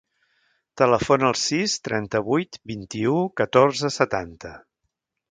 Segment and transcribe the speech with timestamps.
[0.81, 4.55] Telefona al sis, trenta-vuit, vint-i-u, catorze, setanta.